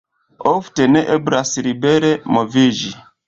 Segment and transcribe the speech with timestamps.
[0.51, 2.93] Ofte ne eblas libere moviĝi.